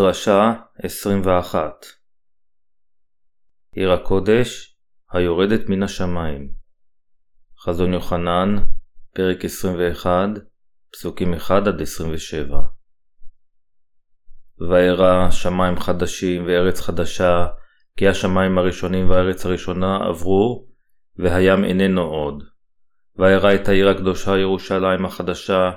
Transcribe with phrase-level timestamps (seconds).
[0.00, 1.86] דרשה 21
[3.72, 4.76] עיר הקודש
[5.12, 6.50] היורדת מן השמיים.
[7.60, 8.56] חזון יוחנן,
[9.14, 10.28] פרק 21,
[10.92, 11.48] פסוקים 1-27
[14.70, 17.46] וארא שמיים חדשים וארץ חדשה,
[17.96, 20.66] כי השמיים הראשונים והארץ הראשונה עברו,
[21.16, 22.44] והים איננו עוד.
[23.16, 25.70] וארא את העיר הקדושה ירושלים החדשה,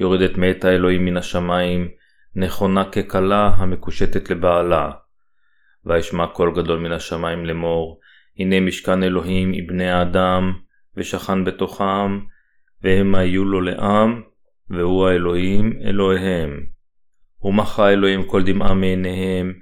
[0.00, 1.99] יורדת מאת האלוהים מן השמיים,
[2.36, 4.90] נכונה ככלה המקושטת לבעלה.
[5.84, 8.00] וישמע קול גדול מן השמיים לאמור,
[8.38, 10.52] הנה משכן אלוהים עם בני האדם,
[10.96, 12.20] ושכן בתוכם,
[12.82, 14.22] והם היו לו לעם,
[14.70, 16.60] והוא האלוהים אלוהיהם.
[17.42, 19.52] ומחה אלוהים כל דמעה מעיניהם,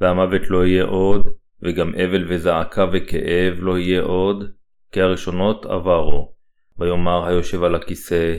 [0.00, 1.22] והמוות לא יהיה עוד,
[1.62, 4.50] וגם אבל וזעקה וכאב לא יהיה עוד,
[4.92, 6.34] כי הראשונות עברו.
[6.78, 8.36] ויאמר היושב על הכיסא,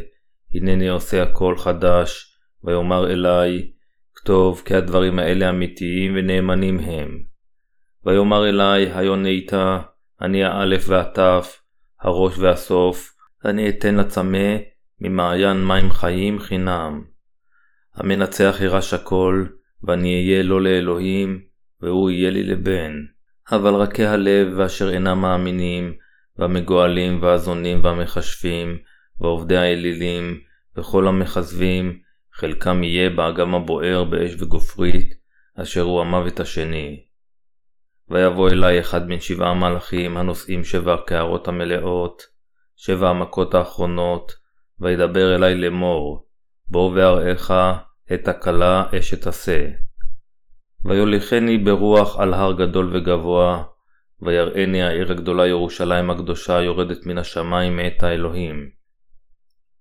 [0.54, 2.31] הנני עושה הכל חדש,
[2.64, 3.72] ויאמר אלי,
[4.16, 7.24] כתוב כי הדברים האלה אמיתיים ונאמנים הם.
[8.06, 9.54] ויאמר אלי, היונית,
[10.22, 11.62] אני האלף והתף,
[12.02, 14.58] הראש והסוף, אני אתן לצמא
[15.02, 17.04] ממעיין מים חיים חינם.
[17.96, 19.46] המנצח יירש הכל,
[19.84, 21.42] ואני אהיה לו לאלוהים,
[21.82, 22.92] והוא יהיה לי לבן.
[23.52, 25.94] אבל רכי הלב ואשר אינם מאמינים,
[26.38, 28.78] והמגואלים והזונים והמכשפים,
[29.22, 30.40] ועובדי האלילים,
[30.78, 32.00] וכל המכזבים,
[32.42, 35.14] חלקם יהיה באגם הבוער באש וגופרית,
[35.56, 37.06] אשר הוא המוות השני.
[38.10, 42.24] ויבוא אלי אחד מן שבעה המלאכים הנושאים שבע הקערות המלאות,
[42.76, 44.32] שבע המכות האחרונות,
[44.80, 46.26] וידבר אלי לאמור,
[46.68, 47.54] בוא ואראך
[48.14, 49.68] את הכלה אשת עשה.
[50.86, 53.64] ויוליכני ברוח על הר גדול וגבוה,
[54.22, 58.70] ויראני העיר הגדולה ירושלים הקדושה יורדת מן השמיים מאת האלוהים.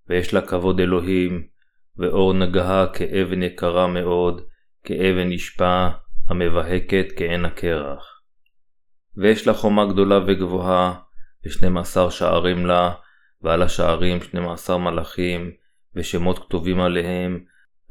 [0.08, 1.50] ויש לה כבוד אלוהים,
[1.96, 4.40] ואור נגהה כאבן יקרה מאוד,
[4.84, 5.88] כאבן נשפע,
[6.28, 8.20] המבהקת כעין הקרח.
[9.16, 10.94] ויש לה חומה גדולה וגבוהה,
[11.46, 12.92] ושנים עשר שערים לה,
[13.42, 15.50] ועל השערים שנים עשר מלאכים,
[15.94, 17.44] ושמות כתובים עליהם,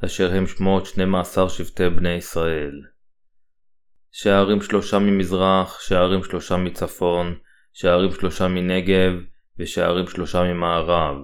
[0.04, 2.82] אשר הם שמות שנים עשר שבטי בני ישראל.
[4.12, 7.34] שערים שלושה ממזרח, שערים שלושה מצפון,
[7.72, 9.12] שערים שלושה מנגב,
[9.58, 11.16] ושערים שלושה ממערב.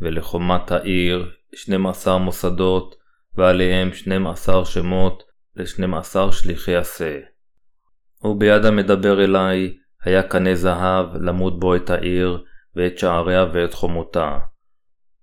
[0.00, 2.94] ולחומת העיר 12 מוסדות,
[3.34, 5.22] ועליהם 12 שמות
[5.56, 7.18] ל-12 שליחי עשה.
[8.24, 12.44] וביד המדבר אלי היה קנה זהב למוד בו את העיר,
[12.76, 14.38] ואת שעריה ואת חומותה.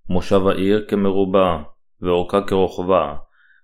[0.08, 1.56] מושב העיר כמרובע,
[2.02, 3.14] ואורכה כרוחבה,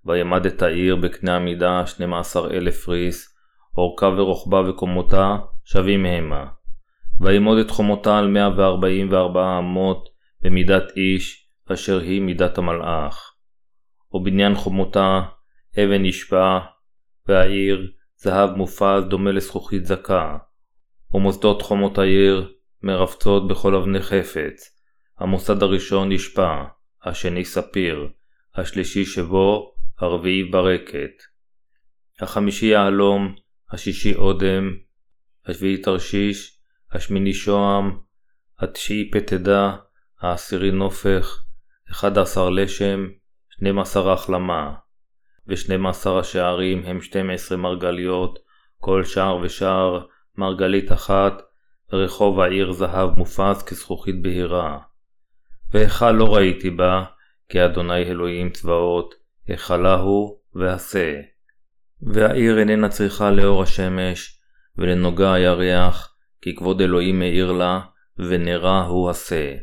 [0.04, 3.36] וימד את העיר בקנה המידה 12 אלף ריס,
[3.76, 6.44] אורכה ורוחבה וקומותה שווים המה.
[7.20, 10.08] וימוד את חומותה על 144 אמות,
[10.42, 13.32] במידת איש, אשר היא מידת המלאך.
[14.12, 15.22] ובניין חומותה
[15.78, 16.58] אבן נשבע,
[17.28, 20.36] והעיר זהב מופז דומה לזכוכית זכה.
[21.14, 24.80] ומוסדות חומות העיר מרבצות בכל אבני חפץ.
[25.18, 26.64] המוסד הראשון נשפע,
[27.04, 28.08] השני ספיר,
[28.54, 31.22] השלישי שבו, הרביעי ברקת.
[32.20, 33.34] החמישי יהלום,
[33.70, 34.76] השישי אודם,
[35.46, 36.58] השביעי תרשיש,
[36.92, 37.98] השמיני שוהם,
[38.58, 39.76] התשיעי פתדה,
[40.20, 41.45] העשירי נופך,
[41.90, 43.06] 11 לשם,
[43.48, 44.74] 12 החלמה,
[45.48, 48.38] ו-12 השערים הם 12 מרגליות,
[48.78, 50.06] כל שער ושער
[50.38, 51.42] מרגלית אחת,
[51.92, 54.78] ורחוב העיר זהב מופז כזכוכית בהירה.
[55.70, 57.04] והיכל לא ראיתי בה,
[57.48, 59.14] כי אדוני אלוהים צבאות,
[59.46, 61.14] היכלה הוא ועשה.
[62.02, 64.40] והעיר איננה צריכה לאור השמש,
[64.78, 67.80] ולנוגה הירח, כי כבוד אלוהים מאיר לה,
[68.18, 69.54] ונרה הוא עשה.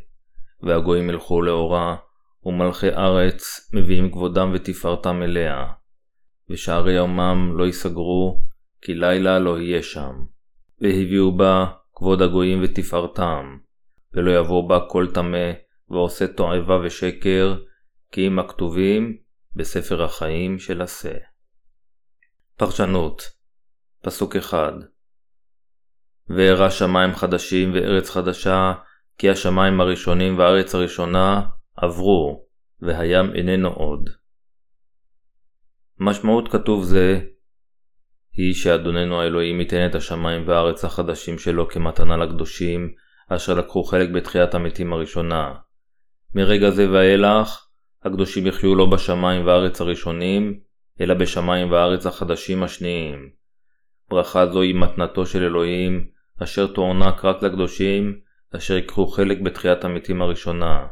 [0.62, 1.96] והגויים ילכו לאורה,
[2.46, 5.66] ומלכי ארץ מביאים כבודם ותפארתם אליה.
[6.50, 8.44] ושערי יומם לא ייסגרו,
[8.82, 10.14] כי לילה לא יהיה שם.
[10.82, 13.58] והביאו בה כבוד הגויים ותפארתם,
[14.14, 15.52] ולא יבוא בה כל טמא,
[15.90, 17.56] ועושה תועבה ושקר,
[18.12, 19.18] כי אם הכתובים
[19.56, 21.14] בספר החיים של עשה.
[22.58, 23.22] פרשנות
[24.02, 24.74] פסוק אחד
[26.30, 28.74] וארא שמיים חדשים וארץ חדשה,
[29.18, 31.42] כי השמיים הראשונים והארץ הראשונה
[31.76, 32.46] עברו,
[32.82, 34.10] והים איננו עוד.
[36.00, 37.22] משמעות כתוב זה
[38.34, 42.94] היא שאדוננו האלוהים ייתן את השמיים והארץ החדשים שלו כמתנה לקדושים,
[43.30, 45.54] אשר לקחו חלק בתחיית המתים הראשונה.
[46.36, 47.68] מרגע זה ואילך,
[48.04, 50.60] הקדושים יחיו לא בשמיים והארץ הראשונים,
[51.02, 53.30] אלא בשמיים והארץ החדשים השניים.
[54.10, 56.08] ברכה זו היא מתנתו של אלוהים,
[56.44, 58.20] אשר תוענק רק לקדושים,
[58.56, 60.88] אשר ייקחו חלק בתחיית המתים הראשונה.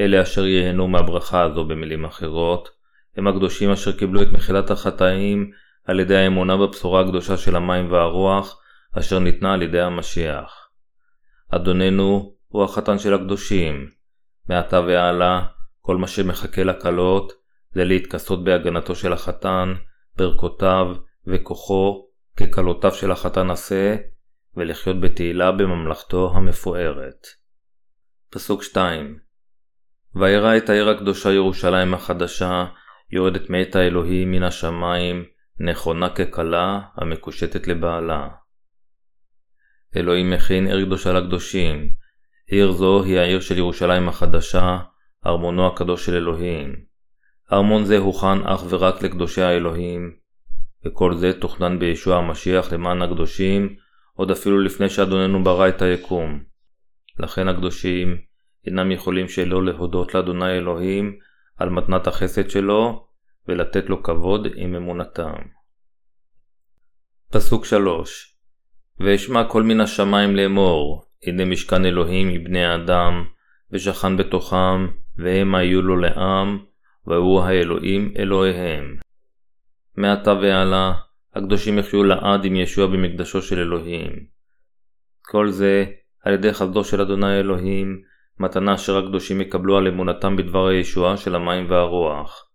[0.00, 2.68] אלה אשר ייהנו מהברכה הזו במילים אחרות,
[3.16, 5.50] הם הקדושים אשר קיבלו את מחילת החטאים
[5.84, 8.60] על ידי האמונה בבשורה הקדושה של המים והרוח,
[8.98, 10.68] אשר ניתנה על ידי המשיח.
[11.50, 13.90] אדוננו הוא החתן של הקדושים.
[14.48, 15.42] מעתה והלאה,
[15.80, 17.32] כל מה שמחכה לקלות,
[17.74, 19.74] זה להתכסות בהגנתו של החתן,
[20.16, 20.86] ברכותיו
[21.26, 22.06] וכוחו,
[22.36, 23.96] ככלותיו של החתן עשה,
[24.56, 27.26] ולחיות בתהילה בממלכתו המפוארת.
[28.30, 29.18] פסוק 2
[30.14, 32.64] וירא את העיר הקדושה ירושלים החדשה,
[33.10, 35.24] יורדת מאת האלוהים מן השמיים,
[35.60, 38.28] נכונה ככלה, המקושטת לבעלה.
[39.96, 41.88] אלוהים מכין עיר קדושה לקדושים.
[42.46, 44.78] עיר זו היא העיר של ירושלים החדשה,
[45.26, 46.76] ארמונו הקדוש של אלוהים.
[47.52, 50.12] ארמון זה הוכן אך ורק לקדושי האלוהים,
[50.86, 53.74] וכל זה תוכנן בישוע המשיח למען הקדושים,
[54.14, 56.42] עוד אפילו לפני שאדוננו ברא את היקום.
[57.18, 58.18] לכן הקדושים
[58.66, 61.18] אינם יכולים שלא להודות לאדוני אלוהים
[61.56, 63.06] על מתנת החסד שלו,
[63.48, 65.42] ולתת לו כבוד עם אמונתם.
[67.32, 68.36] פסוק 3
[69.00, 73.24] ואשמע כל מן השמיים לאמור, הנה משכן אלוהים מבני האדם,
[73.70, 74.86] ושכן בתוכם,
[75.16, 76.58] והם היו לו לעם,
[77.06, 78.96] והוא האלוהים אלוהיהם.
[79.96, 80.92] מעתה והלאה,
[81.34, 84.26] הקדושים יחיו לעד עם ישוע במקדשו של אלוהים.
[85.22, 85.84] כל זה
[86.24, 88.02] על ידי חסדו של אדוני אלוהים,
[88.42, 92.48] מתנה אשר הקדושים יקבלו על אמונתם בדבר הישועה של המים והרוח.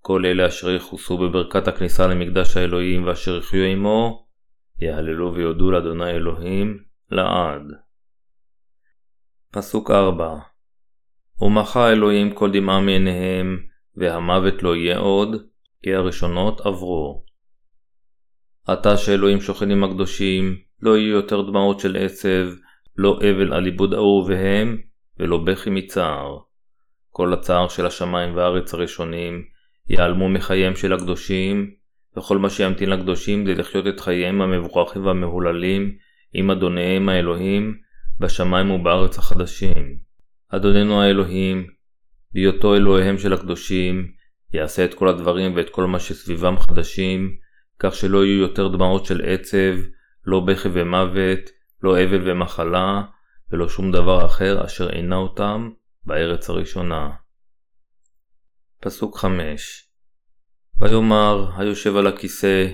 [0.00, 4.26] כל אלה אשר יכוסו בברכת הכניסה למקדש האלוהים ואשר יחיו עמו,
[4.80, 6.78] יהללו ויודו לאדוני אלוהים
[7.10, 7.62] לעד.
[9.50, 10.38] פסוק 4
[11.40, 13.58] ומחה אלוהים כל דמעה מעיניהם,
[13.96, 15.42] והמוות לא יהיה עוד,
[15.82, 17.24] כי הראשונות עברו.
[18.66, 22.46] עתה שאלוהים שוכן עם הקדושים, לא יהיו יותר דמעות של עצב,
[22.96, 24.78] לא אבל על עיבוד אהוביהם,
[25.18, 26.38] ולא בכי מצער.
[27.10, 29.44] כל הצער של השמיים והארץ הראשונים
[29.88, 31.70] ייעלמו מחייהם של הקדושים,
[32.16, 35.96] וכל מה שימתין לקדושים זה לחיות את חייהם המבורכים והמהוללים
[36.32, 37.78] עם אדוניהם האלוהים
[38.20, 39.98] בשמיים ובארץ החדשים.
[40.48, 41.66] אדוננו האלוהים,
[42.34, 44.06] בהיותו אלוהיהם של הקדושים,
[44.52, 47.36] יעשה את כל הדברים ואת כל מה שסביבם חדשים,
[47.78, 49.74] כך שלא יהיו יותר דמעות של עצב,
[50.26, 51.40] לא בכי ומוות,
[51.82, 53.02] לא אבל ומחלה,
[53.54, 55.70] ולא שום דבר אחר אשר עינה אותם
[56.04, 57.10] בארץ הראשונה.
[58.80, 59.90] פסוק 5
[60.80, 62.66] ויאמר היושב על הכיסא,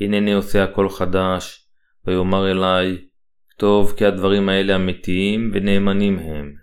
[0.00, 1.68] הנני עושה הכל חדש,
[2.06, 3.08] ויאמר אלי,
[3.56, 6.54] טוב כי הדברים האלה אמיתיים ונאמנים הם.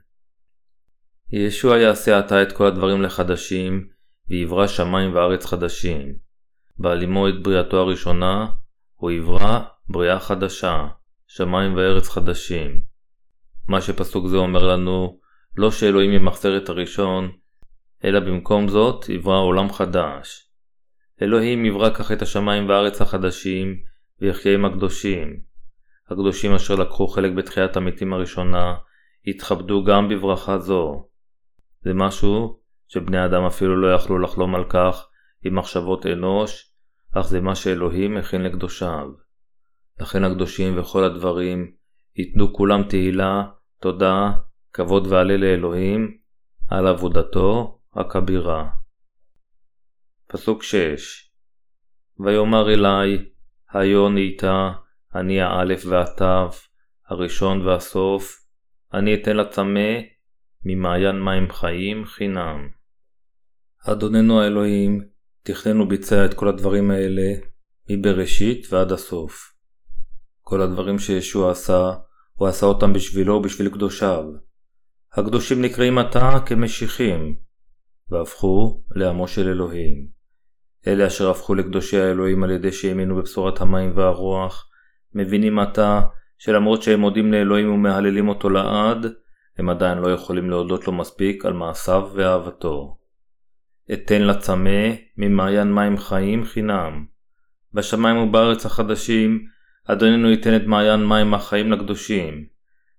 [1.32, 3.88] ישוע יעשה עתה את כל הדברים לחדשים,
[4.28, 6.16] ויברא שמיים וארץ חדשים.
[6.78, 8.48] בעלימו את בריאתו הראשונה,
[8.96, 9.60] הוא יברא
[9.90, 10.88] בריאה חדשה,
[11.28, 12.95] שמיים וארץ חדשים.
[13.68, 15.20] מה שפסוק זה אומר לנו,
[15.58, 17.32] לא שאלוהים ימחזר את הראשון,
[18.04, 20.50] אלא במקום זאת יברא עולם חדש.
[21.22, 23.76] אלוהים יברא כך את השמיים והארץ החדשים,
[24.22, 25.40] ויחיה עם הקדושים.
[26.10, 28.76] הקדושים אשר לקחו חלק בתחיית המתים הראשונה,
[29.26, 31.08] יתכבדו גם בברכה זו.
[31.82, 35.08] זה משהו שבני אדם אפילו לא יכלו לחלום על כך
[35.44, 36.72] עם מחשבות אנוש,
[37.14, 39.08] אך זה מה שאלוהים הכין לקדושיו.
[40.00, 41.72] לכן הקדושים וכל הדברים
[42.18, 43.44] ייתנו כולם תהילה,
[43.80, 44.32] תודה,
[44.74, 46.18] כבוד ועלה לאלוהים,
[46.70, 48.70] על עבודתו הכבירה.
[50.28, 51.32] פסוק 6
[52.20, 53.30] ויאמר אלי,
[53.74, 54.72] היו נהייתה,
[55.16, 56.68] אני האלף והתף,
[57.08, 58.46] הראשון והסוף,
[58.94, 59.90] אני אתן לצמא
[60.66, 62.70] ממעיין מים חיים חינם.
[63.88, 65.02] אדוננו האלוהים,
[65.44, 67.34] תכנן וביצע את כל הדברים האלה
[67.90, 69.54] מבראשית ועד הסוף.
[70.42, 71.94] כל הדברים שישוע עשה,
[72.36, 74.24] הוא עשה אותם בשבילו ובשביל קדושיו.
[75.14, 77.36] הקדושים נקראים עתה כמשיחים,
[78.10, 80.08] והפכו לעמו של אלוהים.
[80.88, 84.70] אלה אשר הפכו לקדושי האלוהים על ידי שהאמינו בבשורת המים והרוח,
[85.14, 86.02] מבינים עתה
[86.38, 89.06] שלמרות שהם מודים לאלוהים ומהללים אותו לעד,
[89.58, 92.98] הם עדיין לא יכולים להודות לו מספיק על מעשיו ואהבתו.
[93.94, 97.06] אתן לצמא ממעיין מים חיים חינם.
[97.74, 99.46] בשמיים ובארץ החדשים,
[99.88, 102.46] אדוננו ייתן את מעיין מים החיים לקדושים.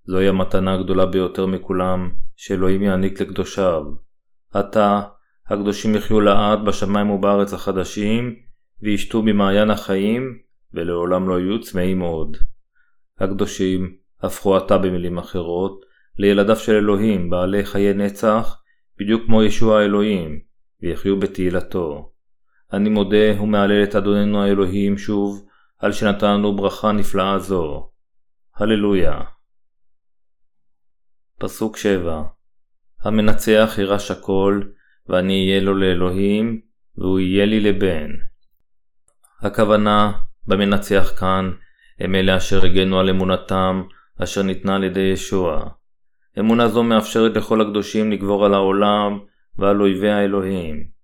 [0.05, 3.83] זוהי המתנה הגדולה ביותר מכולם, שאלוהים יעניק לקדושיו.
[4.55, 5.03] עתה,
[5.49, 8.37] הקדושים יחיו לעד בשמיים ובארץ החדשים,
[8.83, 10.39] וישתו ממעיין החיים,
[10.75, 12.37] ולעולם לא יהיו צמאים עוד.
[13.19, 15.81] הקדושים הפכו עתה במילים אחרות,
[16.19, 18.63] לילדיו של אלוהים, בעלי חיי נצח,
[18.99, 20.41] בדיוק כמו ישוע האלוהים,
[20.83, 22.13] ויחיו בתהילתו.
[22.73, 25.47] אני מודה ומהלל את אדוננו האלוהים שוב,
[25.79, 27.91] על שנתן לנו ברכה נפלאה זו.
[28.57, 29.21] הללויה.
[31.39, 32.23] פסוק 7
[33.03, 34.63] המנצח יירש הכל,
[35.09, 36.61] ואני אהיה לו לאלוהים,
[36.99, 38.11] והוא יהיה לי לבן.
[39.41, 40.13] הכוונה
[40.47, 41.51] במנצח כאן
[41.99, 43.83] הם אלה אשר הגנו על אמונתם
[44.23, 45.69] אשר ניתנה על ידי ישוע.
[46.39, 49.19] אמונה זו מאפשרת לכל הקדושים לגבור על העולם
[49.59, 50.96] ועל אויבי האלוהים.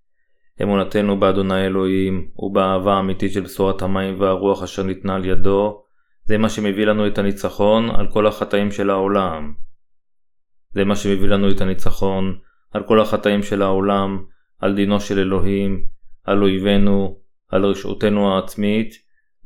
[0.63, 5.83] אמונתנו באדוני אלוהים ובאהבה האמיתית של בשורת המים והרוח אשר ניתנה על ידו,
[6.25, 9.55] זה מה שמביא לנו את הניצחון על כל החטאים של העולם.
[10.71, 12.39] זה מה שמביא לנו את הניצחון
[12.71, 14.25] על כל החטאים של העולם,
[14.59, 15.85] על דינו של אלוהים,
[16.25, 17.19] על אויבינו,
[17.49, 18.95] על רשעותנו העצמית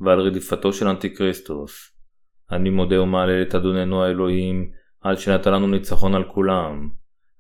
[0.01, 1.93] ועל רדיפתו של אנטיקריסטוס.
[2.53, 4.71] אני מודה ומהלל את אדוננו האלוהים,
[5.01, 6.89] על שנתן לנו ניצחון על כולם.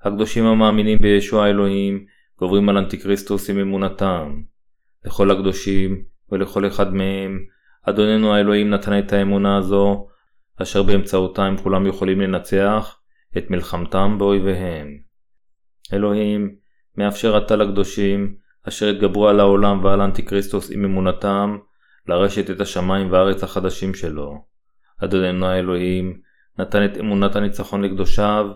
[0.02, 2.06] הקדושים המאמינים בישוע האלוהים
[2.38, 4.42] גוברים על אנטיקריסטוס עם אמונתם.
[5.04, 6.02] לכל הקדושים
[6.32, 7.38] ולכל אחד מהם,
[7.82, 10.08] אדוננו האלוהים נתן את האמונה הזו,
[10.62, 13.00] אשר באמצעותה הם כולם יכולים לנצח
[13.38, 14.88] את מלחמתם באויביהם.
[15.92, 16.54] אלוהים
[16.96, 18.36] מאפשר עתה לקדושים,
[18.68, 21.58] אשר התגברו על העולם ועל אנטיקריסטוס עם אמונתם,
[22.08, 24.44] לרשת את השמיים והארץ החדשים שלו.
[25.04, 26.20] אדוננו האלוהים
[26.58, 28.46] נתן את אמונת הניצחון לקדושיו,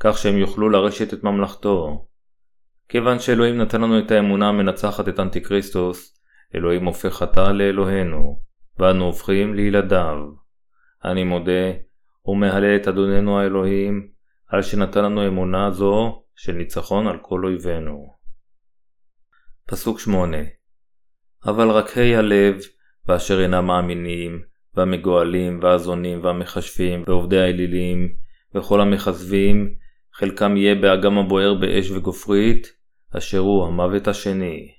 [0.00, 2.07] כך שהם יוכלו לרשת את ממלכתו.
[2.88, 6.20] כיוון שאלוהים נתן לנו את האמונה המנצחת את אנטיקריסטוס,
[6.54, 8.40] אלוהים הופך עתה לאלוהינו,
[8.78, 10.16] ואנו הופכים לילדיו.
[11.04, 11.72] אני מודה
[12.26, 14.08] ומהלל את אדוננו האלוהים,
[14.48, 18.16] על שנתן לנו אמונה זו של ניצחון על כל אויבינו.
[19.66, 20.36] פסוק 8
[21.46, 22.56] אבל רק ה' הלב,
[23.06, 24.42] ואשר אינם מאמינים,
[24.74, 28.08] והמגואלים, והזונים, והמכשפים, ועובדי האלילים,
[28.54, 29.74] וכל המכזבים,
[30.14, 32.77] חלקם יהיה באגם הבוער באש וגופרית,
[33.16, 34.72] אשר הוא המוות השני.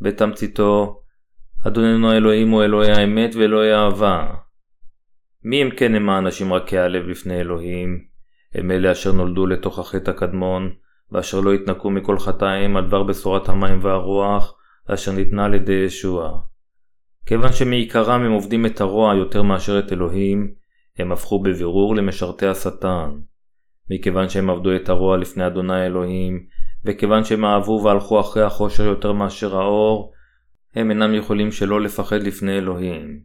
[0.00, 1.02] בתמציתו,
[1.66, 4.34] אדוננו האלוהים הוא אלוהי האמת ואלוהי האהבה.
[5.44, 8.04] מי אם כן הם האנשים רכי הלב לפני אלוהים?
[8.54, 10.70] הם אלה אשר נולדו לתוך החטא הקדמון,
[11.12, 16.40] ואשר לא התנקו מכל חטאיהם על דבר בשורת המים והרוח, אשר ניתנה על ידי ישוע.
[17.26, 20.54] כיוון שמעיקרם הם עובדים את הרוע יותר מאשר את אלוהים,
[20.98, 23.10] הם הפכו בבירור למשרתי השטן.
[23.90, 26.46] מכיוון שהם עבדו את הרוע לפני אדוני אלוהים,
[26.84, 30.12] וכיוון שהם אהבו והלכו אחרי החושר יותר מאשר האור,
[30.74, 33.20] הם אינם יכולים שלא לפחד לפני אלוהים.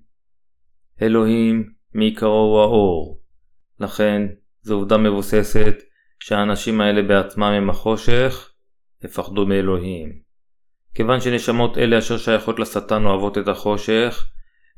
[1.01, 3.21] אלוהים מעיקרו הוא האור.
[3.79, 4.27] לכן,
[4.61, 5.75] זו עובדה מבוססת
[6.19, 8.51] שהאנשים האלה בעצמם הם החושך,
[9.03, 10.19] הפחדו מאלוהים.
[10.95, 14.29] כיוון שנשמות אלה אשר שייכות לשטן אוהבות את החושך,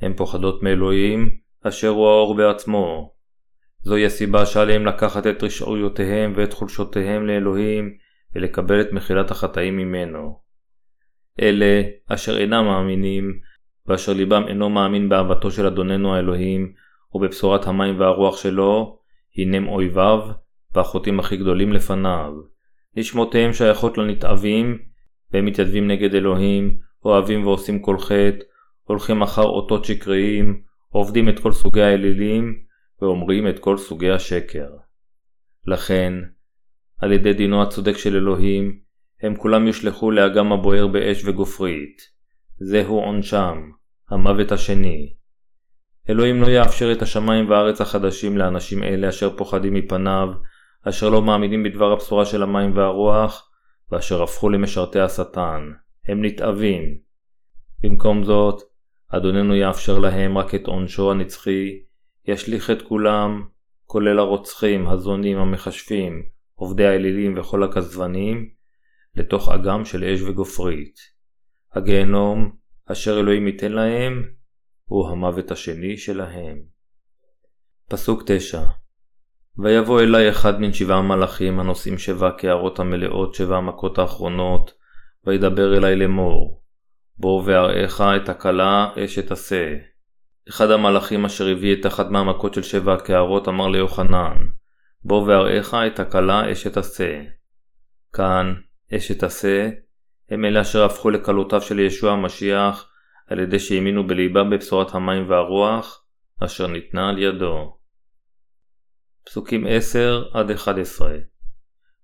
[0.02, 1.30] הן פוחדות מאלוהים,
[1.64, 3.14] אשר הוא האור בעצמו.
[3.84, 7.98] זוהי הסיבה שעליהם לקחת את רשעויותיהם ואת חולשותיהם לאלוהים,
[8.36, 10.40] ולקבל את מחילת החטאים ממנו.
[11.42, 13.40] אלה אשר אינם מאמינים,
[13.88, 16.74] ואשר ליבם אינו מאמין באהבתו של אדוננו האלוהים,
[17.14, 19.00] ובבשורת המים והרוח שלו,
[19.38, 20.20] הנם אויביו,
[20.76, 22.34] והחוטאים הכי גדולים לפניו.
[22.96, 24.80] נשמותיהם שייכות לנתעבים,
[25.32, 28.44] והם מתיידבים נגד אלוהים, אוהבים ועושים כל חטא,
[28.84, 32.56] הולכים אחר אותות שקריים, עובדים את כל סוגי האלילים,
[33.02, 34.70] ואומרים את כל סוגי השקר.
[35.68, 36.14] לכן,
[37.02, 38.80] על ידי דינו הצודק של אלוהים,
[39.22, 42.02] הם כולם יושלכו לאגם הבוער באש וגופרית.
[42.60, 43.70] זהו עונשם,
[44.10, 45.14] המוות השני.
[46.10, 50.28] אלוהים לא יאפשר את השמיים והארץ החדשים לאנשים אלה אשר פוחדים מפניו,
[50.84, 53.50] אשר לא מאמינים בדבר הבשורה של המים והרוח,
[53.92, 55.72] ואשר הפכו למשרתי השטן.
[56.08, 56.98] הם נתעבים.
[57.84, 58.62] במקום זאת,
[59.10, 61.80] אדוננו יאפשר להם רק את עונשו הנצחי,
[62.28, 63.44] ישליך את כולם,
[63.86, 66.24] כולל הרוצחים, הזונים, המכשפים,
[66.62, 68.50] עובדי האלילים וכל הכזבנים,
[69.16, 70.96] לתוך אגם של אש וגופרית.
[71.76, 72.52] הגיהנום,
[72.92, 74.24] אשר אלוהים ייתן להם,
[74.86, 76.62] הוא המוות השני שלהם.
[77.90, 78.62] פסוק 9
[79.58, 84.74] ויבוא אלי אחד מן שבעה המלאכים הנושאים שבע קערות המלאות שבע המכות האחרונות,
[85.28, 86.62] וידבר אלי לאמור,
[87.18, 89.76] בוא ואראך את הכלה אשת עשה.
[90.50, 94.38] אחד המלאכים אשר הביא את אחת מהמכות של שבע הקערות אמר ליוחנן,
[95.04, 97.22] בוא ואראך את הכלה אשת עשה.
[98.14, 98.54] כאן,
[98.96, 99.70] אשת עשה,
[100.30, 102.92] הם אלה אשר הפכו לכלותיו של ישוע המשיח,
[103.28, 106.06] על ידי שהאמינו בליבם בבשורת המים והרוח,
[106.40, 107.78] אשר ניתנה על ידו.
[109.26, 109.68] פסוקים 10-11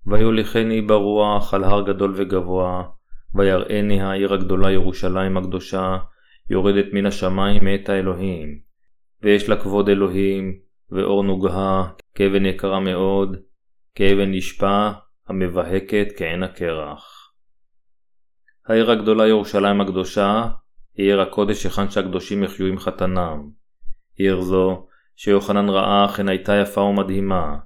[0.06, 2.84] ויוליכני ברוח על הר גדול וגבוה,
[3.36, 5.98] ויראני העיר הגדולה ירושלים הקדושה,
[6.50, 8.60] יורדת מן השמיים מאת האלוהים.
[9.24, 10.60] ויש לה כבוד אלוהים,
[10.92, 11.84] ואור נוגה,
[12.18, 13.38] כאבן יקרה מאוד,
[13.96, 14.92] כאבן נשפע,
[15.28, 17.34] המבהקת כעין הקרח.
[18.68, 20.48] העיר הגדולה ירושלים הקדושה,
[20.96, 23.50] היא עיר הקודש היכן שהקדושים יחיו עם חתנם.
[24.16, 27.58] עיר זו, שיוחנן ראה אכן הייתה יפה ומדהימה.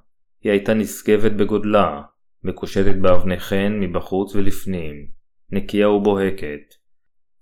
[0.42, 2.02] היא הייתה נשגבת בגודלה,
[2.44, 5.06] מקושטת באבני חן מבחוץ ולפנים.
[5.50, 6.74] נקייה ובוהקת.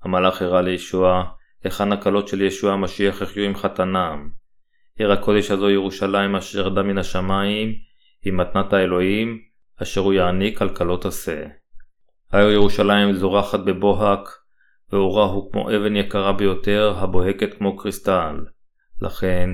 [0.02, 1.24] המלאך הראה לישוע
[1.64, 4.39] היכן הקלות של ישוע המשיח יחיו עם חתנם.
[4.98, 7.74] עיר הקודש הזו ירושלים אשר ירדה מן השמיים,
[8.24, 9.38] היא מתנת האלוהים,
[9.82, 11.44] אשר הוא יעניק על כלות עשה.
[12.32, 14.28] העיר ירושלים זורחת בבוהק,
[14.92, 18.44] ואורה הוא כמו אבן יקרה ביותר, הבוהקת כמו קריסטל.
[19.02, 19.50] לכן,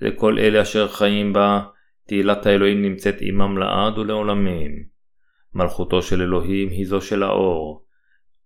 [0.00, 1.62] לכל אלה אשר חיים בה,
[2.06, 4.84] תהילת האלוהים נמצאת עמם לעד ולעולמים.
[5.54, 7.84] מלכותו של אלוהים היא זו של האור,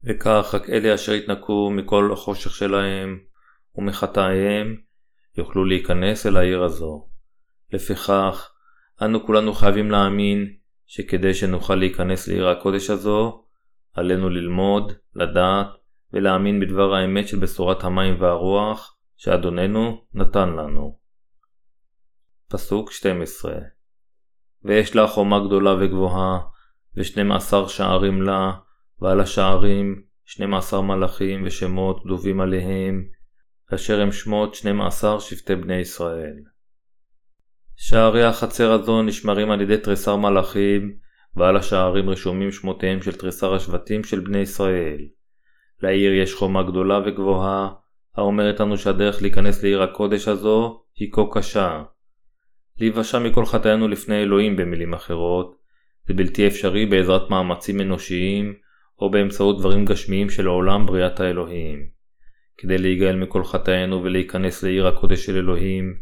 [0.04, 3.18] וכך רק אלה אשר יתנקו מכל החושך שלהם
[3.74, 4.76] ומחטאיהם
[5.36, 7.08] יוכלו להיכנס אל העיר הזו.
[7.72, 8.52] לפיכך,
[9.02, 13.44] אנו כולנו חייבים להאמין שכדי שנוכל להיכנס לעיר הקודש הזו,
[13.94, 15.66] עלינו ללמוד, לדעת
[16.12, 20.98] ולהאמין בדבר האמת של בשורת המים והרוח שאדוננו נתן לנו.
[22.48, 23.54] פסוק 12
[24.64, 26.38] ויש לה חומה גדולה וגבוהה,
[26.96, 28.52] ושנים עשר שערים לה,
[29.00, 33.04] ועל השערים שנים עשר מלאכים ושמות כתובים עליהם,
[33.74, 36.34] אשר הם שמות שנים עשר שבטי בני ישראל.
[37.76, 40.96] שערי החצר הזו נשמרים על ידי תריסר מלאכים,
[41.36, 44.98] ועל השערים רשומים שמותיהם של תריסר השבטים של בני ישראל.
[45.82, 47.68] לעיר יש חומה גדולה וגבוהה,
[48.16, 51.82] האומרת לנו שהדרך להיכנס לעיר הקודש הזו היא כה קשה.
[52.80, 55.56] להיוושע מכל חטאינו לפני אלוהים במילים אחרות,
[56.08, 58.54] זה בלתי אפשרי בעזרת מאמצים אנושיים,
[58.98, 61.91] או באמצעות דברים גשמיים של עולם בריאת האלוהים.
[62.62, 65.94] כדי להיגאל מכל חטאינו ולהיכנס לעיר הקודש של אלוהים,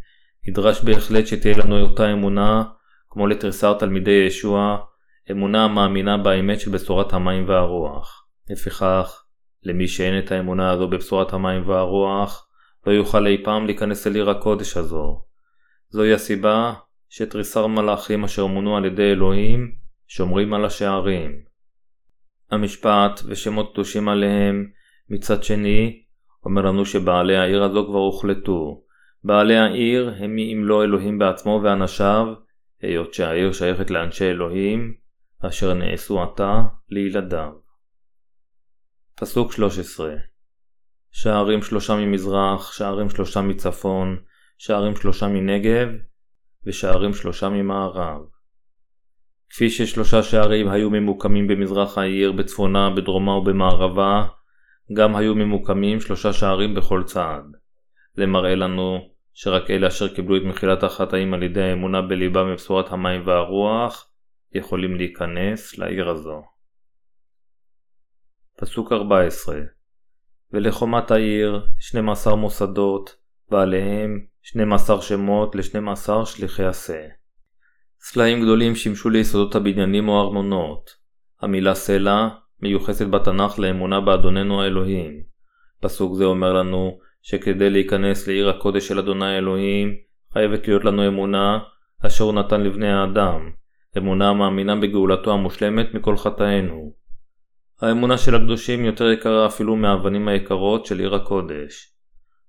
[0.48, 2.64] נדרש בהחלט שתהיה לנו אותה אמונה,
[3.10, 4.78] כמו לתריסר תלמידי ישוע,
[5.30, 8.26] אמונה המאמינה באמת של בשורת המים והרוח.
[8.50, 9.24] לפיכך,
[9.62, 12.48] למי שאין את האמונה הזו בבשורת המים והרוח,
[12.86, 15.22] לא יוכל אי פעם להיכנס אל עיר הקודש הזו.
[15.88, 16.72] זוהי הסיבה
[17.08, 19.72] שתריסר מלאכים אשר מונו על ידי אלוהים,
[20.08, 21.32] שומרים על השערים.
[22.50, 24.66] המשפט ושמות קדושים עליהם,
[25.08, 26.02] מצד שני,
[26.44, 28.82] אומר לנו שבעלי העיר הזו כבר הוחלטו.
[29.24, 32.26] בעלי העיר הם מי אם לא אלוהים בעצמו ואנשיו,
[32.82, 34.94] היות שהעיר שייכת לאנשי אלוהים,
[35.40, 37.52] אשר נעשו עתה לילדיו.
[39.14, 40.14] פסוק 13
[41.10, 44.16] שערים שלושה ממזרח, שערים שלושה מצפון,
[44.58, 45.88] שערים שלושה מנגב,
[46.66, 48.20] ושערים שלושה ממערב.
[49.50, 54.26] כפי ששלושה שערים היו ממוקמים במזרח העיר, בצפונה, בדרומה ובמערבה,
[54.92, 57.44] גם היו ממוקמים שלושה שערים בכל צעד.
[58.14, 58.98] זה מראה לנו
[59.34, 64.10] שרק אלה אשר קיבלו את מחילת החטאים על ידי האמונה בליבם בבשורת המים והרוח,
[64.52, 66.42] יכולים להיכנס לעיר הזו.
[68.56, 69.60] פסוק 14
[70.52, 73.16] ולחומת העיר 12 מוסדות,
[73.50, 77.06] ועליהם 12 שמות ל-12 שליחי עשה.
[78.00, 80.90] סלעים גדולים שימשו ליסודות הבניינים או ארמונות.
[81.40, 82.28] המילה סלע
[82.62, 85.22] מיוחסת בתנ"ך לאמונה באדוננו האלוהים.
[85.80, 89.94] פסוק זה אומר לנו שכדי להיכנס לעיר הקודש של אדוני האלוהים,
[90.32, 91.58] חייבת להיות לנו אמונה
[92.06, 93.50] אשר הוא נתן לבני האדם,
[93.98, 96.92] אמונה המאמינה בגאולתו המושלמת מכל חטאינו.
[97.80, 101.94] האמונה של הקדושים יותר יקרה אפילו מהאבנים היקרות של עיר הקודש.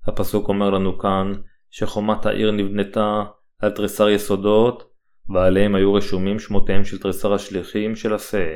[0.08, 1.32] הפסוק אומר לנו כאן
[1.70, 3.24] שחומת העיר נבנתה
[3.60, 4.92] על תריסר יסודות
[5.30, 8.56] ועליהם היו רשומים שמותיהם של תריסר השליחים של עשה.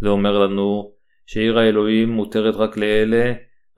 [0.00, 0.92] זה אומר לנו
[1.26, 3.32] שעיר האלוהים מותרת רק לאלה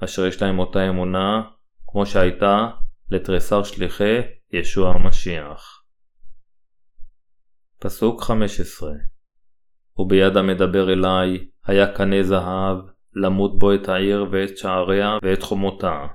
[0.05, 1.43] אשר יש להם אותה אמונה,
[1.87, 2.69] כמו שהייתה
[3.11, 4.21] לתריסר שליחי
[4.53, 5.83] ישוע המשיח.
[7.79, 8.91] פסוק 15
[9.99, 12.79] וביד המדבר אליי היה קנה זהב,
[13.15, 16.07] למות בו את העיר ואת שעריה ואת חומותה.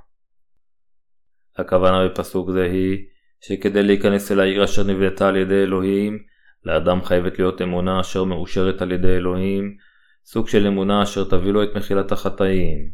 [1.57, 3.05] הכוונה בפסוק זה היא
[3.41, 6.19] שכדי להיכנס אל העיר אשר נבנתה על ידי אלוהים,
[6.63, 9.77] לאדם חייבת להיות אמונה אשר מאושרת על ידי אלוהים,
[10.25, 12.89] סוג של אמונה אשר תביא לו את מחילת החטאים.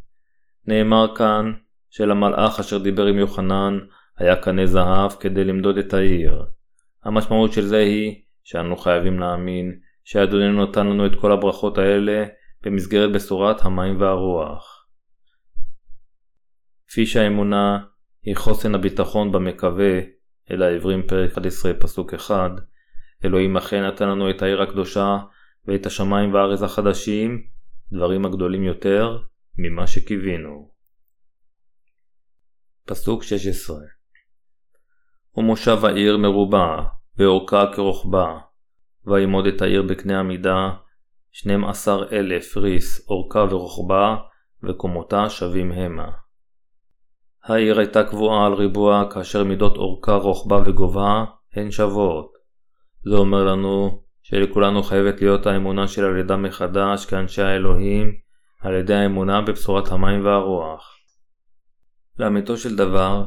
[0.67, 1.51] נאמר כאן
[1.89, 3.79] שלמלאך אשר דיבר עם יוחנן
[4.17, 6.45] היה קנה זהב כדי למדוד את העיר.
[7.03, 12.25] המשמעות של זה היא שאנו חייבים להאמין שאדוננו נתן לנו את כל הברכות האלה
[12.63, 14.87] במסגרת בשורת המים והרוח.
[16.87, 17.79] כפי שהאמונה
[18.23, 19.99] היא חוסן הביטחון במקווה,
[20.51, 22.51] אל העברים פרק 11 פסוק 1,
[23.25, 25.17] אלוהים אכן נתן לנו את העיר הקדושה
[25.67, 27.47] ואת השמיים והארץ החדשים,
[27.91, 29.17] דברים הגדולים יותר
[29.57, 30.71] ממה שקיווינו.
[32.85, 33.77] פסוק 16
[35.37, 36.83] ומושב העיר מרובע,
[37.17, 38.37] ואורכה כרוחבה,
[39.05, 40.69] וימוד את העיר בקנה המידה,
[41.31, 44.15] 12 אלף ריס אורכה ורוחבה,
[44.63, 46.11] וקומותה שווים המה.
[47.43, 52.31] העיר הייתה קבועה על ריבוע כאשר מידות אורכה, רוחבה וגובה הן שוות.
[53.09, 58.11] זה אומר לנו שלכולנו חייבת להיות האמונה של הלידה מחדש כאנשי האלוהים,
[58.61, 60.97] על ידי האמונה בבשורת המים והרוח.
[62.19, 63.23] לאמיתו של דבר,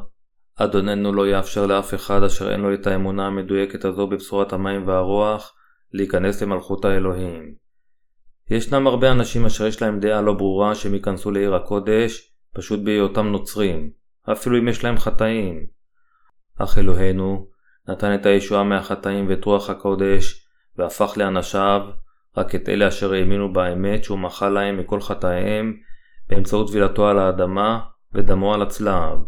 [0.56, 5.54] אדוננו לא יאפשר לאף אחד אשר אין לו את האמונה המדויקת הזו בבשורת המים והרוח,
[5.92, 7.54] להיכנס למלכות האלוהים.
[8.50, 13.26] ישנם הרבה אנשים אשר יש להם דעה לא ברורה שהם ייכנסו לעיר הקודש, פשוט בהיותם
[13.26, 13.90] נוצרים,
[14.32, 15.66] אפילו אם יש להם חטאים.
[16.58, 17.46] אך אלוהינו
[17.88, 20.43] נתן את הישועה מהחטאים ואת רוח הקודש,
[20.78, 21.80] והפך לאנשיו
[22.37, 25.76] רק את אלה אשר האמינו באמת שהוא מחל להם מכל חטאיהם
[26.28, 27.80] באמצעות טבילתו על האדמה
[28.12, 29.18] ודמו על הצלב.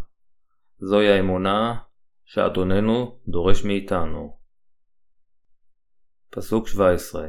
[0.79, 1.79] זוהי האמונה
[2.25, 4.37] שאדוננו דורש מאיתנו.
[6.31, 7.27] פסוק 17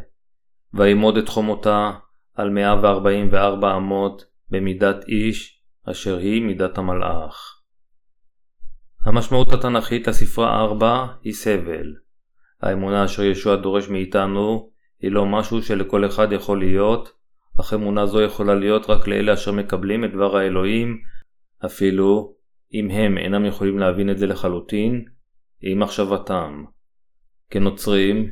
[0.73, 1.91] וימוד את חומותה
[2.36, 7.62] על 144 אמות במידת איש אשר היא מידת המלאך.
[9.06, 12.07] המשמעות התנ"כית לספרה 4 היא סבל.
[12.62, 14.70] האמונה אשר ישוע דורש מאיתנו
[15.02, 17.12] היא לא משהו שלכל אחד יכול להיות,
[17.60, 20.98] אך אמונה זו יכולה להיות רק לאלה אשר מקבלים את דבר האלוהים,
[21.65, 22.34] אפילו
[22.74, 25.06] אם הם אינם יכולים להבין את זה לחלוטין,
[25.62, 26.63] עם מחשבתם.
[27.50, 28.32] כנוצרים,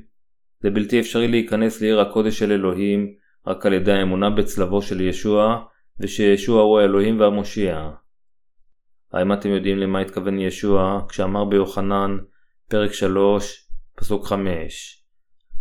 [0.59, 3.13] זה בלתי אפשרי להיכנס לעיר הקודש של אלוהים
[3.47, 5.63] רק על ידי האמונה בצלבו של ישוע,
[5.99, 7.89] ושישוע הוא האלוהים והמושיע.
[9.13, 12.17] האם אתם יודעים למה התכוון ישוע כשאמר ביוחנן,
[12.69, 13.64] פרק 3,
[13.95, 15.05] פסוק 5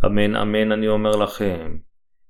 [0.05, 1.77] אמן אמן אני אומר לכם,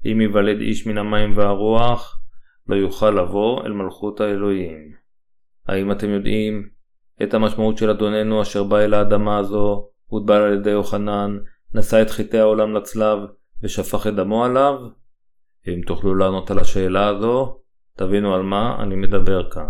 [0.05, 2.21] אם ייוולד איש מן המים והרוח,
[2.67, 4.95] לא יוכל לבוא אל מלכות האלוהים.
[5.67, 6.69] האם אתם יודעים
[7.23, 11.37] את המשמעות של אדוננו אשר בא אל האדמה הזו, הוטבל על ידי יוחנן,
[11.73, 13.19] נשא את חטאי העולם לצלב
[13.63, 14.73] ושפך את דמו עליו?
[15.67, 17.59] אם תוכלו לענות על השאלה הזו,
[17.97, 19.67] תבינו על מה אני מדבר כאן.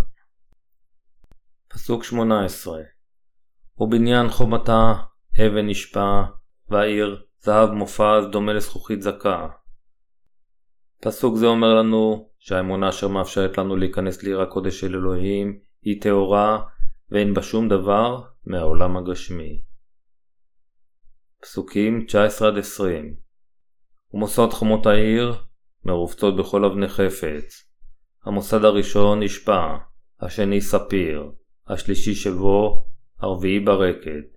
[1.68, 2.80] פסוק 18
[3.78, 4.94] ובניין חומתה
[5.40, 6.24] אבן נשפע,
[6.70, 9.48] והעיר זהב מופז דומה לזכוכית זכה.
[11.02, 16.60] פסוק זה אומר לנו שהאמונה אשר מאפשרת לנו להיכנס לעיר הקודש של אלוהים היא טהורה
[17.12, 19.62] ואין בה שום דבר מהעולם הגשמי.
[21.42, 22.14] פסוקים 19-20
[24.14, 25.34] ומוסד חומות העיר
[25.86, 27.72] מרובצות בכל אבני חפץ.
[28.26, 29.76] המוסד הראשון נשפע,
[30.22, 31.32] השני ספיר,
[31.68, 32.88] השלישי שבו,
[33.20, 34.35] הרביעי ברקת.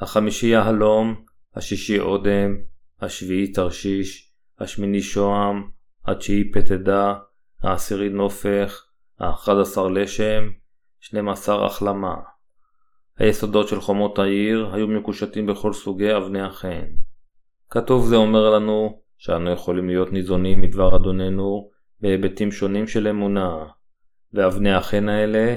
[0.00, 2.56] החמישי יהלום, השישי אודם,
[3.00, 5.70] השביעי תרשיש, השמיני שוהם,
[6.06, 7.14] התשיעי פתדה,
[7.62, 8.84] העשירי נופך,
[9.20, 10.48] האחד עשר לשם,
[11.00, 12.14] שנים עשר החלמה.
[13.18, 16.86] היסודות של חומות העיר היו מקושטים בכל סוגי אבני החן.
[17.70, 23.64] כתוב זה אומר לנו שאנו יכולים להיות ניזונים מדבר אדוננו בהיבטים שונים של אמונה,
[24.32, 25.56] ואבני החן האלה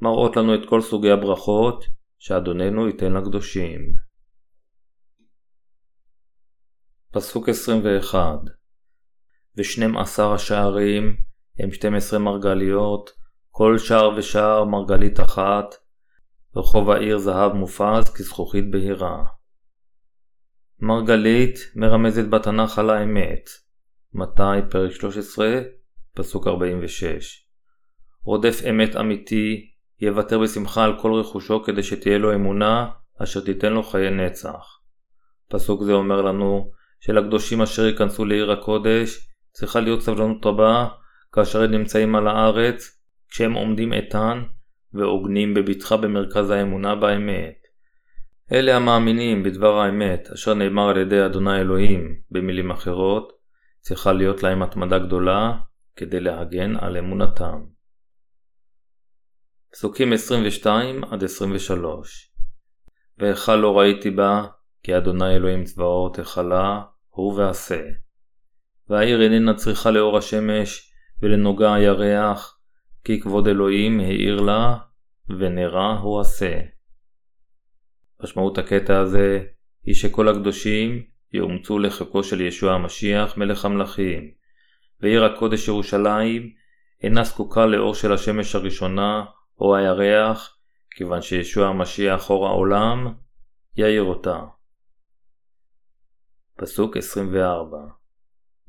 [0.00, 1.84] מראות לנו את כל סוגי הברכות
[2.26, 3.94] שאדוננו ייתן לקדושים.
[7.12, 8.38] פסוק 21
[9.56, 11.16] ושנים עשר השערים
[11.58, 13.10] הם 12 מרגליות,
[13.50, 15.74] כל שער ושער מרגלית אחת,
[16.56, 19.24] רחוב העיר זהב מופז כזכוכית בהירה.
[20.80, 23.48] מרגלית מרמזת בתנ"ך על האמת.
[24.12, 25.60] מתי פרק 13,
[26.14, 27.48] פסוק 46.
[28.22, 32.88] רודף אמת אמיתי, יוותר בשמחה על כל רכושו כדי שתהיה לו אמונה,
[33.22, 34.78] אשר תיתן לו חיי נצח.
[35.48, 40.88] פסוק זה אומר לנו שלקדושים אשר ייכנסו לעיר הקודש צריכה להיות סבלנות רבה
[41.32, 44.42] כאשר הם נמצאים על הארץ, כשהם עומדים איתן
[44.92, 47.54] והוגנים בבטחה במרכז האמונה באמת.
[48.52, 53.32] אלה המאמינים בדבר האמת אשר נאמר על ידי אדוני אלוהים, במילים אחרות,
[53.80, 55.52] צריכה להיות להם התמדה גדולה
[55.96, 57.73] כדי להגן על אמונתם.
[59.74, 60.16] פסוקים 22-23
[63.18, 64.46] והיכל לא ראיתי בה,
[64.82, 67.82] כי אדוני אלוהים צבאות החלה, הוא ועשה.
[68.88, 72.58] והעיר איננה צריכה לאור השמש ולנוגע הירח,
[73.04, 74.76] כי כבוד אלוהים האיר לה,
[75.38, 76.60] ונרה הוא עשה.
[78.22, 79.44] משמעות הקטע הזה
[79.84, 84.30] היא שכל הקדושים יאומצו לחיקו של ישוע המשיח מלך המלכים,
[85.00, 86.50] ועיר הקודש ירושלים
[87.02, 89.24] אינה זקוקה לאור של השמש הראשונה
[89.60, 90.58] או הירח,
[90.90, 93.14] כיוון שישוע המשיח אור העולם
[93.76, 94.40] יאיר אותה.
[96.56, 97.78] פסוק 24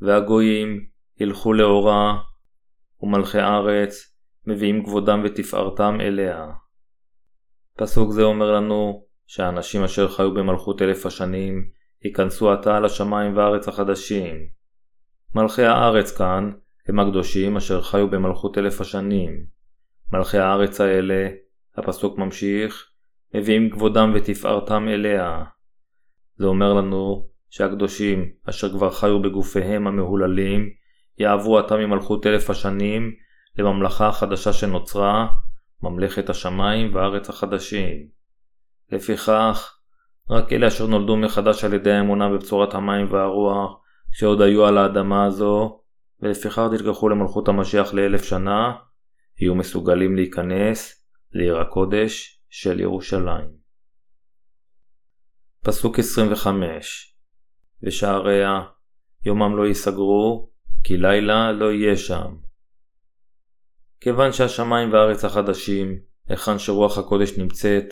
[0.01, 0.85] והגויים
[1.19, 2.17] ילכו לאורה,
[3.01, 4.15] ומלכי ארץ
[4.47, 6.45] מביאים כבודם ותפארתם אליה.
[7.77, 11.69] פסוק זה אומר לנו שהאנשים אשר חיו במלכות אלף השנים
[12.03, 14.35] ייכנסו עתה לשמיים וארץ החדשים.
[15.35, 16.51] מלכי הארץ כאן
[16.87, 19.54] הם הקדושים אשר חיו במלכות אלף השנים.
[20.11, 21.29] מלכי הארץ האלה,
[21.77, 22.89] הפסוק ממשיך,
[23.33, 25.43] מביאים כבודם ותפארתם אליה.
[26.37, 30.69] זה אומר לנו שהקדושים, אשר כבר חיו בגופיהם המהוללים,
[31.17, 33.11] יעברו עתה ממלכות אלף השנים
[33.57, 35.27] לממלכה החדשה שנוצרה,
[35.83, 38.07] ממלכת השמיים והארץ החדשים.
[38.91, 39.77] לפיכך,
[40.29, 43.71] רק אלה אשר נולדו מחדש על ידי האמונה בבשורת המים והרוח,
[44.11, 45.79] שעוד היו על האדמה הזו,
[46.21, 48.71] ולפיכך תלקחו למלכות המשיח לאלף שנה,
[49.37, 53.49] יהיו מסוגלים להיכנס לעיר הקודש של ירושלים.
[55.63, 57.17] פסוק 25
[57.83, 58.61] ושעריה
[59.25, 60.51] יומם לא ייסגרו,
[60.83, 62.35] כי לילה לא יהיה שם.
[63.99, 67.85] כיוון שהשמיים והארץ החדשים, היכן שרוח הקודש נמצאת,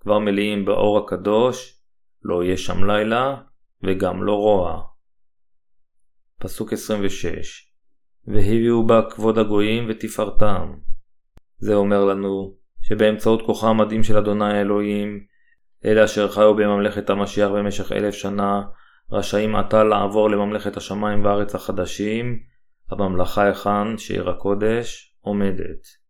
[0.00, 1.80] כבר מלאים באור הקדוש,
[2.22, 3.36] לא יהיה שם לילה,
[3.82, 4.82] וגם לא רוע.
[6.38, 7.75] פסוק 26
[8.26, 10.72] והביאו בה כבוד הגויים ותפארתם.
[11.58, 15.20] זה אומר לנו שבאמצעות כוחה המדהים של אדוני האלוהים,
[15.84, 18.62] אלה אשר חיו בממלכת המשיח במשך אלף שנה,
[19.12, 22.38] רשאים עתה לעבור לממלכת השמיים והארץ החדשים,
[22.90, 26.06] הממלכה היכן שעיר הקודש עומדת.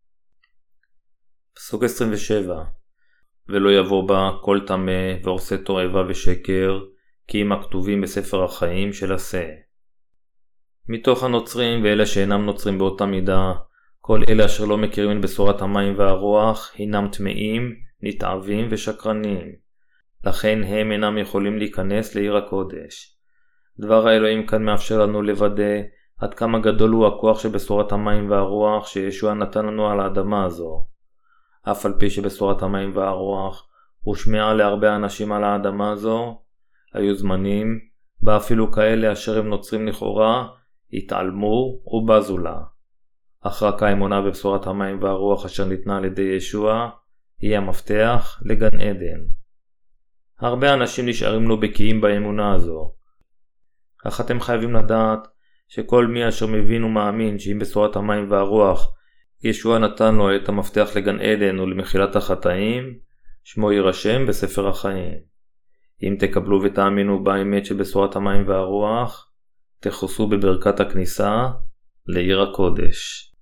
[1.55, 2.65] פסוק 27
[3.49, 6.81] ולא יבוא בה כל טמא ועושה תועבה ושקר,
[7.29, 9.47] כי אם הכתובים בספר החיים של עשה.
[10.89, 13.53] מתוך הנוצרים ואלה שאינם נוצרים באותה מידה,
[14.01, 19.53] כל אלה אשר לא מכירים את בשורת המים והרוח, הינם טמאים, נתעבים ושקרנים.
[20.25, 23.17] לכן הם אינם יכולים להיכנס לעיר הקודש.
[23.81, 25.81] דבר האלוהים כאן מאפשר לנו לוודא
[26.19, 30.87] עד כמה גדול הוא הכוח של בשורת המים והרוח שישוע נתן לנו על האדמה הזו.
[31.71, 33.69] אף על פי שבשורת המים והרוח
[34.03, 36.41] הושמעה להרבה אנשים על האדמה הזו,
[36.95, 37.79] היו זמנים,
[38.21, 40.49] בה אפילו כאלה אשר הם נוצרים לכאורה,
[40.97, 42.61] התעלמו ובזו לה.
[43.41, 46.91] אך רק האמונה בבשורת המים והרוח אשר ניתנה על ידי ישוע,
[47.41, 49.21] היא המפתח לגן עדן.
[50.41, 52.93] הרבה אנשים נשארים לא בקיאים באמונה הזו.
[54.05, 55.29] אך אתם חייבים לדעת
[55.69, 58.95] שכל מי אשר מבין ומאמין שאם בשורת המים והרוח
[59.43, 62.99] ישוע נתן לו את המפתח לגן עדן ולמחילת החטאים,
[63.45, 65.19] שמו יירשם בספר החיים.
[66.03, 69.26] אם תקבלו ותאמינו באמת שבשורת המים והרוח,
[69.81, 71.47] תכוסו בברכת הכניסה
[72.07, 73.33] לעיר הקודש.